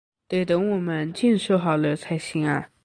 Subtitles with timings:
[0.27, 2.71] 得等我们建设好了才行啊